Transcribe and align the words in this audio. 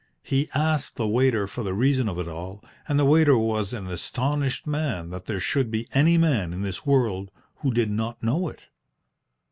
He 0.23 0.49
asked 0.55 0.95
the 0.95 1.07
waiter 1.07 1.45
for 1.45 1.61
the 1.61 1.75
reason 1.75 2.09
of 2.09 2.17
it 2.17 2.27
all, 2.27 2.65
and 2.87 2.97
the 2.99 3.05
waiter 3.05 3.37
was 3.37 3.71
an 3.71 3.85
astonished 3.85 4.65
man 4.65 5.11
that 5.11 5.25
there 5.27 5.39
should 5.39 5.69
be 5.69 5.87
any 5.93 6.17
man 6.17 6.53
in 6.53 6.63
this 6.63 6.87
world 6.87 7.29
who 7.57 7.71
did 7.71 7.91
not 7.91 8.23
know 8.23 8.47
it. 8.47 8.61